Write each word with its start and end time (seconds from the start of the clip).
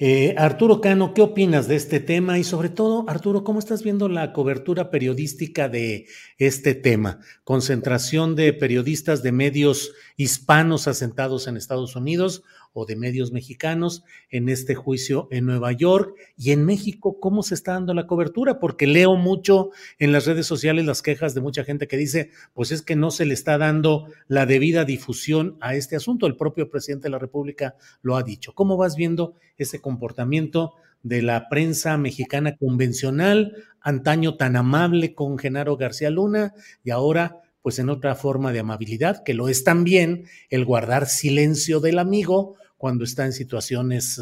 Eh, 0.00 0.36
Arturo 0.38 0.80
Cano, 0.80 1.12
¿qué 1.12 1.22
opinas 1.22 1.66
de 1.66 1.74
este 1.74 1.98
tema? 1.98 2.38
Y 2.38 2.44
sobre 2.44 2.68
todo, 2.68 3.04
Arturo, 3.08 3.42
¿cómo 3.42 3.58
estás 3.58 3.82
viendo 3.82 4.08
la 4.08 4.32
cobertura 4.32 4.92
periodística 4.92 5.68
de 5.68 6.06
este 6.38 6.76
tema? 6.76 7.18
Concentración 7.42 8.36
de 8.36 8.52
periodistas 8.52 9.24
de 9.24 9.32
medios 9.32 9.92
hispanos 10.16 10.86
asentados 10.86 11.48
en 11.48 11.56
Estados 11.56 11.96
Unidos 11.96 12.44
o 12.78 12.86
de 12.86 12.94
medios 12.94 13.32
mexicanos 13.32 14.04
en 14.30 14.48
este 14.48 14.76
juicio 14.76 15.26
en 15.32 15.46
Nueva 15.46 15.72
York 15.72 16.14
y 16.36 16.52
en 16.52 16.64
México, 16.64 17.18
¿cómo 17.18 17.42
se 17.42 17.54
está 17.54 17.72
dando 17.72 17.92
la 17.92 18.06
cobertura? 18.06 18.60
Porque 18.60 18.86
leo 18.86 19.16
mucho 19.16 19.70
en 19.98 20.12
las 20.12 20.26
redes 20.26 20.46
sociales 20.46 20.86
las 20.86 21.02
quejas 21.02 21.34
de 21.34 21.40
mucha 21.40 21.64
gente 21.64 21.88
que 21.88 21.96
dice, 21.96 22.30
pues 22.54 22.70
es 22.70 22.82
que 22.82 22.94
no 22.94 23.10
se 23.10 23.26
le 23.26 23.34
está 23.34 23.58
dando 23.58 24.06
la 24.28 24.46
debida 24.46 24.84
difusión 24.84 25.56
a 25.60 25.74
este 25.74 25.96
asunto. 25.96 26.28
El 26.28 26.36
propio 26.36 26.70
presidente 26.70 27.04
de 27.04 27.10
la 27.10 27.18
República 27.18 27.74
lo 28.00 28.16
ha 28.16 28.22
dicho. 28.22 28.54
¿Cómo 28.54 28.76
vas 28.76 28.94
viendo 28.94 29.34
ese 29.56 29.80
comportamiento 29.80 30.74
de 31.02 31.22
la 31.22 31.48
prensa 31.48 31.96
mexicana 31.96 32.56
convencional, 32.56 33.56
antaño 33.80 34.36
tan 34.36 34.54
amable 34.54 35.14
con 35.14 35.36
Genaro 35.36 35.76
García 35.76 36.10
Luna 36.10 36.54
y 36.84 36.90
ahora 36.90 37.40
pues 37.68 37.80
en 37.80 37.90
otra 37.90 38.14
forma 38.14 38.50
de 38.50 38.60
amabilidad, 38.60 39.22
que 39.22 39.34
lo 39.34 39.46
es 39.50 39.62
también 39.62 40.24
el 40.48 40.64
guardar 40.64 41.04
silencio 41.04 41.80
del 41.80 41.98
amigo 41.98 42.54
cuando 42.78 43.04
está 43.04 43.26
en 43.26 43.34
situaciones 43.34 44.18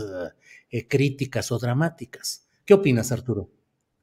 eh, 0.70 0.88
críticas 0.88 1.52
o 1.52 1.58
dramáticas. 1.60 2.44
¿Qué 2.64 2.74
opinas, 2.74 3.12
Arturo? 3.12 3.48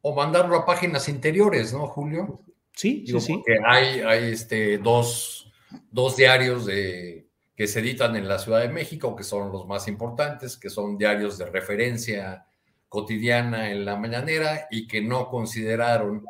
O 0.02 0.16
mandarlo 0.16 0.56
a 0.56 0.66
páginas 0.66 1.10
interiores, 1.10 1.74
¿no, 1.74 1.88
Julio? 1.88 2.40
Sí, 2.72 3.04
Digo, 3.06 3.20
sí, 3.20 3.26
sí. 3.26 3.34
Porque 3.34 3.58
hay, 3.68 4.00
hay 4.00 4.32
este, 4.32 4.78
dos, 4.78 5.52
dos 5.92 6.16
diarios 6.16 6.66
de, 6.66 7.28
que 7.54 7.68
se 7.68 7.82
editan 7.82 8.16
en 8.16 8.30
la 8.30 8.40
Ciudad 8.40 8.62
de 8.62 8.70
México, 8.70 9.14
que 9.14 9.26
son 9.26 9.52
los 9.52 9.68
más 9.68 9.90
importantes, 9.90 10.56
que 10.56 10.70
son 10.70 10.98
diarios 10.98 11.38
de 11.38 11.48
referencia 11.48 12.46
cotidiana 12.88 13.72
en 13.72 13.84
la 13.84 13.98
mañanera 13.98 14.70
y 14.72 14.88
que 14.88 15.02
no 15.02 15.28
consideraron 15.28 16.24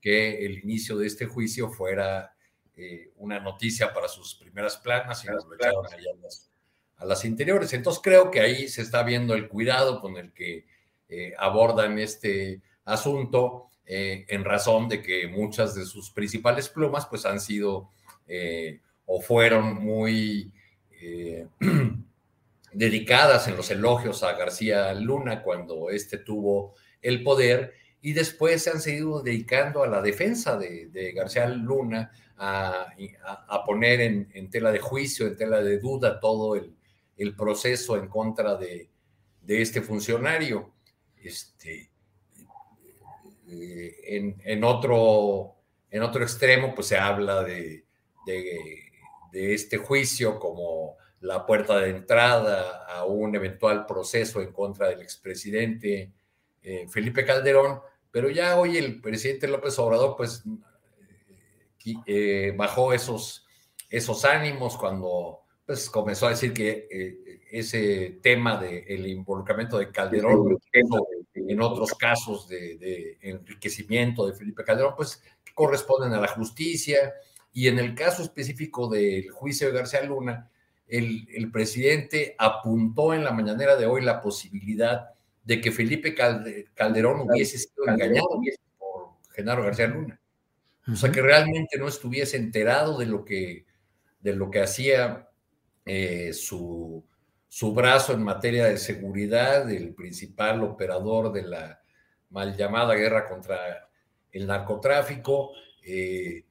que 0.00 0.46
el 0.46 0.60
inicio 0.60 0.96
de 0.98 1.08
este 1.08 1.26
juicio 1.26 1.68
fuera 1.68 2.36
eh, 2.82 3.12
una 3.16 3.38
noticia 3.40 3.92
para 3.92 4.08
sus 4.08 4.34
primeras 4.34 4.78
planas 4.78 5.22
y 5.22 5.26
lo 5.26 5.54
echaron 5.54 5.84
a 5.86 5.96
las, 6.22 6.50
a 6.96 7.04
las 7.04 7.26
interiores. 7.26 7.74
Entonces 7.74 8.00
creo 8.02 8.30
que 8.30 8.40
ahí 8.40 8.68
se 8.68 8.80
está 8.80 9.02
viendo 9.02 9.34
el 9.34 9.48
cuidado 9.48 10.00
con 10.00 10.16
el 10.16 10.32
que 10.32 10.64
eh, 11.06 11.34
abordan 11.36 11.98
este 11.98 12.62
asunto 12.86 13.68
eh, 13.84 14.24
en 14.28 14.46
razón 14.46 14.88
de 14.88 15.02
que 15.02 15.28
muchas 15.28 15.74
de 15.74 15.84
sus 15.84 16.10
principales 16.10 16.70
plumas 16.70 17.04
pues 17.04 17.26
han 17.26 17.38
sido 17.38 17.90
o 19.04 19.20
fueron 19.20 19.74
muy 19.74 20.50
dedicadas 22.72 23.46
en 23.48 23.56
los 23.56 23.70
elogios 23.70 24.22
a 24.22 24.32
García 24.32 24.94
Luna 24.94 25.42
cuando 25.42 25.90
éste 25.90 26.16
tuvo 26.16 26.76
el 27.02 27.22
poder 27.22 27.74
y 28.02 28.12
después 28.12 28.62
se 28.62 28.70
han 28.70 28.80
seguido 28.80 29.22
dedicando 29.22 29.82
a 29.82 29.86
la 29.86 30.00
defensa 30.00 30.56
de, 30.56 30.88
de 30.88 31.12
García 31.12 31.46
Luna, 31.48 32.10
a, 32.42 32.86
poner 33.66 34.00
en, 34.00 34.50
tela 34.50 34.72
de 34.72 34.78
juicio, 34.78 35.26
en 35.26 35.36
tela 35.36 35.60
de 35.62 35.78
duda 35.78 36.18
todo 36.20 36.56
el, 36.56 36.74
proceso 37.36 37.98
en 37.98 38.08
contra 38.08 38.56
de, 38.56 38.88
este 39.46 39.82
funcionario. 39.82 40.72
Este, 41.22 41.90
eh, 43.48 44.36
en, 44.44 44.64
otro, 44.64 45.56
en 45.90 46.02
otro 46.02 46.22
extremo, 46.22 46.74
pues 46.74 46.86
se 46.86 46.96
habla 46.96 47.42
de- 47.44 47.84
de 49.32 49.54
este 49.54 49.76
juicio 49.76 50.38
como 50.38 50.96
la 51.20 51.44
puerta 51.46 51.78
de 51.78 51.90
entrada 51.90 52.84
a 52.86 53.04
un 53.04 53.34
eventual 53.34 53.86
proceso 53.86 54.40
en 54.40 54.52
contra 54.52 54.88
del 54.88 55.02
expresidente 55.02 56.12
eh, 56.62 56.86
Felipe 56.88 57.24
Calderón, 57.24 57.80
pero 58.10 58.28
ya 58.30 58.58
hoy 58.58 58.76
el 58.76 59.00
presidente 59.00 59.48
López 59.48 59.78
Obrador, 59.78 60.16
pues, 60.16 60.42
eh, 61.84 61.94
eh, 62.06 62.54
bajó 62.56 62.92
esos, 62.92 63.46
esos 63.88 64.24
ánimos 64.24 64.76
cuando 64.76 65.40
pues, 65.64 65.88
comenzó 65.88 66.26
a 66.26 66.30
decir 66.30 66.52
que 66.52 66.88
eh, 66.90 67.40
ese 67.52 68.18
tema 68.22 68.60
del 68.60 69.06
involucramiento 69.06 69.78
de 69.78 69.90
Calderón 69.90 70.58
en 71.34 71.60
otros 71.60 71.94
casos 71.94 72.48
de, 72.48 72.76
de 72.76 73.18
enriquecimiento 73.22 74.26
de 74.26 74.34
Felipe 74.34 74.64
Calderón, 74.64 74.94
pues 74.96 75.22
que 75.44 75.52
corresponden 75.54 76.12
a 76.12 76.20
la 76.20 76.28
justicia. 76.28 77.14
Y 77.52 77.66
en 77.66 77.78
el 77.78 77.94
caso 77.94 78.22
específico 78.22 78.88
del 78.88 79.30
juicio 79.30 79.66
de 79.66 79.72
García 79.72 80.02
Luna, 80.02 80.48
el, 80.86 81.26
el 81.32 81.50
presidente 81.50 82.34
apuntó 82.38 83.14
en 83.14 83.24
la 83.24 83.32
mañanera 83.32 83.76
de 83.76 83.86
hoy 83.86 84.02
la 84.02 84.20
posibilidad 84.20 85.10
de 85.42 85.60
que 85.60 85.72
Felipe 85.72 86.14
Calde- 86.14 86.68
Calderón 86.74 87.20
hubiese 87.20 87.58
sido 87.58 87.88
engañado 87.88 88.28
por 88.78 89.10
Genaro 89.34 89.64
García 89.64 89.86
Luna. 89.86 90.20
O 90.90 90.96
sea, 90.96 91.10
que 91.12 91.22
realmente 91.22 91.78
no 91.78 91.88
estuviese 91.88 92.36
enterado 92.36 92.98
de 92.98 93.06
lo 93.06 93.24
que, 93.24 93.64
de 94.20 94.34
lo 94.34 94.50
que 94.50 94.60
hacía 94.60 95.28
eh, 95.84 96.32
su, 96.32 97.04
su 97.48 97.72
brazo 97.74 98.12
en 98.12 98.22
materia 98.22 98.66
de 98.66 98.76
seguridad, 98.76 99.70
el 99.70 99.94
principal 99.94 100.62
operador 100.62 101.32
de 101.32 101.42
la 101.42 101.82
mal 102.30 102.56
llamada 102.56 102.94
guerra 102.94 103.28
contra 103.28 103.88
el 104.32 104.46
narcotráfico. 104.46 105.52
eh, 105.84 106.44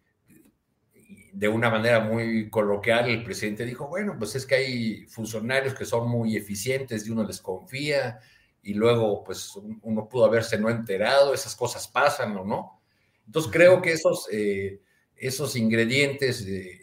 de 1.31 1.47
una 1.47 1.69
manera 1.69 1.99
muy 2.01 2.49
coloquial, 2.49 3.09
el 3.09 3.23
presidente 3.23 3.63
dijo, 3.63 3.87
bueno, 3.87 4.15
pues 4.17 4.35
es 4.35 4.45
que 4.45 4.55
hay 4.55 5.05
funcionarios 5.05 5.73
que 5.73 5.85
son 5.85 6.09
muy 6.09 6.35
eficientes 6.35 7.05
y 7.07 7.11
uno 7.11 7.23
les 7.23 7.39
confía 7.39 8.19
y 8.61 8.73
luego 8.73 9.23
pues 9.23 9.55
un- 9.55 9.79
uno 9.83 10.07
pudo 10.09 10.25
haberse 10.25 10.57
no 10.57 10.69
enterado, 10.69 11.33
esas 11.33 11.55
cosas 11.55 11.87
pasan 11.87 12.35
o 12.37 12.43
no. 12.45 12.81
Entonces 13.25 13.51
creo 13.51 13.81
que 13.81 13.93
esos, 13.93 14.27
eh, 14.31 14.81
esos 15.15 15.55
ingredientes 15.55 16.45
eh, 16.47 16.79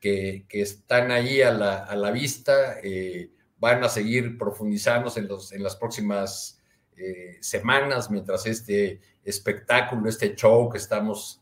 que, 0.00 0.46
que 0.48 0.62
están 0.62 1.10
ahí 1.10 1.42
a 1.42 1.50
la, 1.52 1.84
a 1.84 1.96
la 1.96 2.10
vista 2.10 2.78
eh, 2.82 3.30
van 3.58 3.82
a 3.84 3.88
seguir 3.88 4.38
profundizándose 4.38 5.20
en, 5.20 5.28
los, 5.28 5.52
en 5.52 5.62
las 5.62 5.76
próximas 5.76 6.60
eh, 6.96 7.38
semanas 7.40 8.10
mientras 8.10 8.46
este 8.46 9.00
espectáculo, 9.24 10.08
este 10.08 10.34
show 10.34 10.68
que 10.68 10.78
estamos, 10.78 11.40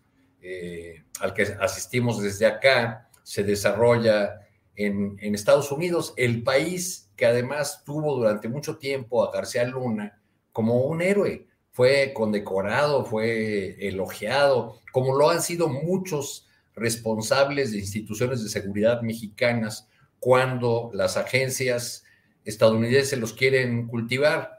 al 1.21 1.35
que 1.35 1.43
asistimos 1.61 2.23
desde 2.23 2.47
acá, 2.47 3.09
se 3.23 3.43
desarrolla 3.43 4.46
en, 4.77 5.35
Estados 5.35 5.73
Unidos, 5.73 6.15
el 6.17 6.43
país 6.43 7.11
que 7.17 7.27
además 7.27 7.83
tuvo 7.85 8.15
durante 8.15 8.49
mucho 8.49 8.77
tiempo 8.77 9.25
a 9.25 9.33
García 9.33 9.65
Luna 9.65 10.21
como 10.53 10.83
un 10.83 11.03
héroe. 11.03 11.47
Fue 11.73 12.13
condecorado, 12.15 13.05
fue 13.05 13.77
elogiado, 13.87 14.81
como 14.93 15.17
lo 15.17 15.31
han 15.31 15.43
sido 15.43 15.69
muchos 15.69 16.47
responsables 16.75 17.73
de 17.73 17.79
instituciones 17.79 18.43
de 18.43 18.49
seguridad 18.49 19.03
mexicanas 19.03 19.89
cuando 20.19 20.91
las 20.95 21.17
agencias 21.17 22.05
estadounidenses 22.45 23.19
los 23.19 23.33
quieren 23.33 23.87
cultivar. 23.89 24.53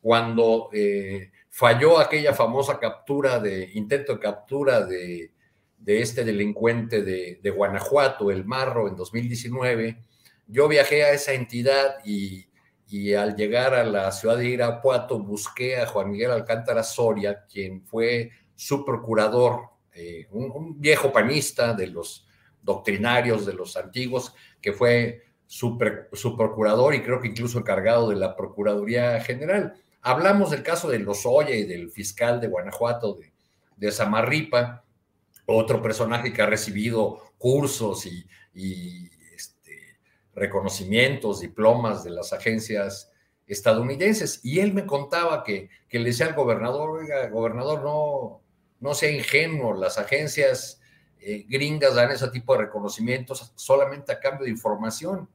cuando 0.00 0.70
eh, 0.72 1.32
falló 1.50 1.98
aquella 1.98 2.32
famosa 2.32 2.78
captura 2.78 3.40
de, 3.40 3.68
intento 3.74 4.14
de 4.14 4.20
captura 4.20 4.86
de, 4.86 5.32
este 5.86 6.24
delincuente 6.24 7.02
de, 7.02 7.40
de, 7.42 7.50
Guanajuato, 7.50 8.30
el 8.30 8.44
Marro, 8.44 8.88
en 8.88 8.96
2019, 8.96 10.02
yo 10.46 10.68
viajé 10.68 11.04
a 11.04 11.12
esa 11.12 11.32
entidad 11.32 11.96
y, 12.04 12.46
y, 12.88 13.14
al 13.14 13.36
llegar 13.36 13.74
a 13.74 13.84
la 13.84 14.12
ciudad 14.12 14.36
de 14.36 14.48
Irapuato 14.48 15.18
busqué 15.18 15.78
a 15.80 15.86
Juan 15.86 16.10
Miguel 16.10 16.30
Alcántara 16.30 16.82
Soria, 16.82 17.44
quien 17.46 17.82
fue 17.82 18.30
su 18.54 18.84
procurador, 18.84 19.70
eh, 19.92 20.26
un, 20.30 20.80
viejo 20.80 21.12
panista 21.12 21.74
de 21.74 21.86
los 21.86 22.26
doctrinarios, 22.62 23.46
de 23.46 23.52
los 23.54 23.76
antiguos, 23.76 24.34
que 24.60 24.72
fue 24.72 25.22
su, 25.46 25.78
su 26.12 26.36
procurador 26.36 26.94
y 26.94 27.02
creo 27.02 27.20
que 27.20 27.28
incluso 27.28 27.58
encargado 27.58 28.10
de 28.10 28.16
la 28.16 28.36
Procuraduría 28.36 29.20
General. 29.20 29.74
Hablamos 30.02 30.50
del 30.50 30.62
caso 30.62 30.90
de 30.90 30.98
Lozoya 30.98 31.54
y 31.54 31.64
del 31.64 31.90
fiscal 31.90 32.40
de 32.40 32.48
Guanajuato, 32.48 33.14
de, 33.14 33.32
de 33.76 33.92
Samarripa, 33.92 34.84
otro 35.48 35.80
personaje 35.82 36.32
que 36.32 36.42
ha 36.42 36.46
recibido 36.46 37.32
cursos 37.38 38.06
y, 38.06 39.10
este, 39.34 39.98
reconocimientos, 40.34 41.40
diplomas 41.40 42.04
de 42.04 42.10
las 42.10 42.32
agencias 42.32 43.10
estadounidenses. 43.46 44.40
Y 44.44 44.60
él 44.60 44.74
me 44.74 44.84
contaba 44.84 45.42
que, 45.42 45.70
que 45.88 45.98
le 45.98 46.06
decía 46.06 46.26
al 46.26 46.34
gobernador, 46.34 46.90
oiga, 46.90 47.28
gobernador, 47.28 47.82
no, 47.82 48.42
no 48.80 48.94
sea 48.94 49.10
ingenuo, 49.10 49.74
las 49.74 49.96
agencias 49.96 50.80
eh, 51.20 51.46
gringas 51.48 51.94
dan 51.94 52.10
ese 52.10 52.28
tipo 52.28 52.54
de 52.54 52.66
reconocimientos 52.66 53.52
solamente 53.56 54.12
a 54.12 54.20
cambio 54.20 54.44
de 54.44 54.50
información. 54.50 55.28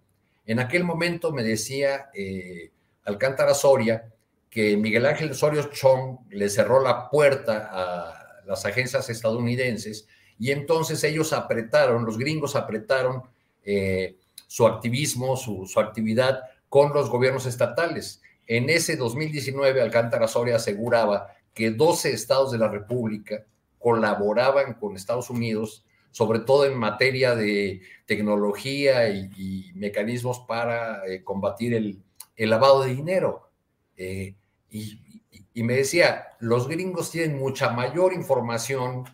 En 0.45 0.59
aquel 0.59 0.83
momento 0.83 1.31
me 1.31 1.43
decía 1.43 2.09
eh, 2.13 2.71
Alcántara 3.03 3.53
Soria 3.53 4.13
que 4.49 4.77
Miguel 4.77 5.07
Ángel 5.07 5.31
Osorio 5.31 5.63
Chong 5.71 6.19
le 6.29 6.49
cerró 6.49 6.81
la 6.81 7.09
puerta 7.09 7.69
a 7.71 8.22
las 8.45 8.65
agencias 8.65 9.09
estadounidenses 9.09 10.07
y 10.39 10.51
entonces 10.51 11.03
ellos 11.03 11.33
apretaron, 11.33 12.05
los 12.05 12.17
gringos 12.17 12.55
apretaron 12.55 13.23
eh, 13.63 14.17
su 14.47 14.67
activismo, 14.67 15.35
su, 15.37 15.67
actividad 15.79 16.41
con 16.69 16.93
los 16.93 17.09
gobiernos 17.09 17.45
estatales. 17.45 18.21
En 18.45 18.69
ese 18.69 18.97
2019, 18.97 19.81
Alcántara 19.81 20.27
Soria 20.27 20.57
aseguraba 20.57 21.27
que 21.53 21.71
12 21.71 22.11
estados 22.11 22.51
de 22.51 22.57
la 22.57 22.67
República 22.67 23.45
colaboraban 23.79 24.73
con 24.73 24.95
Estados 24.95 25.29
Unidos, 25.29 25.85
sobre 26.11 26.39
todo 26.39 26.65
en 26.65 26.77
materia 26.77 27.35
de 27.35 27.81
tecnología 28.05 29.09
y, 29.09 29.71
mecanismos 29.75 30.39
para 30.47 31.05
eh, 31.07 31.23
combatir 31.23 31.73
el, 31.73 32.03
lavado 32.37 32.83
de 32.83 32.95
dinero. 32.95 33.49
Eh, 33.95 34.35
y, 34.73 35.63
me 35.63 35.75
decía, 35.75 36.29
los 36.39 36.67
gringos 36.67 37.11
tienen 37.11 37.37
mucha 37.37 37.69
mayor 37.69 38.11
información 38.11 39.05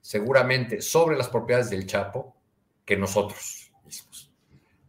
seguramente 0.00 0.82
sobre 0.82 1.16
las 1.16 1.28
propiedades 1.28 1.70
del 1.70 1.86
Chapo 1.86 2.34
que 2.84 2.96
nosotros 2.96 3.70
mismos. 3.84 4.30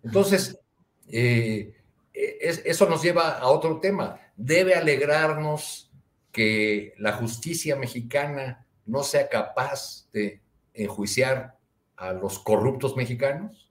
Entonces, 0.04 0.60
eh, 1.08 1.76
eso 2.14 2.90
nos 2.90 3.04
lleva 3.04 3.38
a 3.38 3.48
otro 3.48 3.80
tema. 3.80 4.20
Debe 4.36 4.74
alegrarnos 4.74 5.92
que 6.32 6.94
la 6.98 7.14
justicia 7.14 7.76
mexicana 7.76 8.66
no 8.86 9.04
sea 9.04 9.30
capaz 9.30 10.08
de 10.12 10.42
enjuiciar 10.74 11.58
a 11.98 12.14
los 12.14 12.40
corruptos 12.40 12.96
mexicanos? 12.96 13.70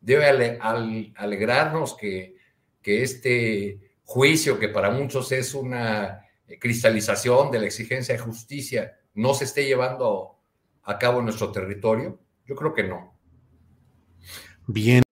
¿Debe 0.00 0.58
alegrarnos 1.14 1.96
que, 1.96 2.36
que 2.82 3.02
este 3.02 3.91
juicio, 4.12 4.58
que 4.58 4.68
para 4.68 4.90
muchos 4.90 5.32
es 5.32 5.54
una 5.54 6.26
eh, 6.46 6.58
cristalización 6.58 7.50
de 7.50 7.60
la 7.60 7.66
exigencia 7.66 8.14
de 8.14 8.20
justicia, 8.20 8.92
no 9.14 9.32
se 9.32 9.44
esté 9.44 9.64
llevando 9.64 10.38
a 10.84 10.98
cabo 10.98 11.20
en 11.20 11.24
nuestro 11.24 11.50
territorio? 11.50 12.18
Yo 12.46 12.54
creo 12.54 12.74
que 12.74 12.82
no. 12.82 13.14
Bien. 14.66 15.02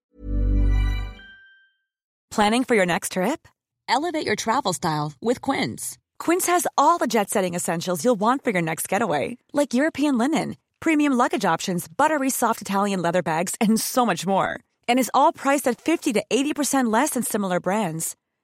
Planning 2.30 2.64
for 2.64 2.74
your 2.74 2.86
next 2.86 3.12
trip? 3.12 3.48
Elevate 3.88 4.26
your 4.26 4.36
travel 4.36 4.72
style 4.72 5.12
with 5.20 5.40
Quince. 5.40 5.98
Quince 6.18 6.46
has 6.46 6.66
all 6.76 6.98
the 6.98 7.06
jet 7.08 7.30
setting 7.30 7.54
essentials 7.54 8.04
you'll 8.04 8.20
want 8.20 8.44
for 8.44 8.50
your 8.50 8.62
next 8.62 8.88
getaway, 8.88 9.38
like 9.52 9.74
European 9.74 10.18
linen, 10.18 10.56
premium 10.78 11.14
luggage 11.14 11.44
options, 11.46 11.88
buttery 11.88 12.30
soft 12.30 12.60
Italian 12.60 13.00
leather 13.00 13.22
bags, 13.22 13.54
and 13.60 13.80
so 13.80 14.04
much 14.04 14.26
more. 14.26 14.60
And 14.86 14.98
is 14.98 15.10
all 15.14 15.32
priced 15.32 15.66
at 15.66 15.80
50 15.80 16.12
to 16.12 16.22
80% 16.30 16.92
less 16.92 17.10
than 17.10 17.22
similar 17.22 17.60
brands. 17.60 18.14